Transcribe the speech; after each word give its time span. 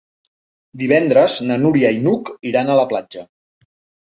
Divendres 0.83 1.35
na 1.49 1.57
Núria 1.65 1.93
i 1.99 2.01
n'Hug 2.07 2.33
iran 2.53 2.73
a 2.73 2.79
la 2.81 2.89
platja. 2.97 3.29